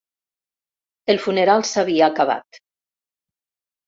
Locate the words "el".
1.13-1.19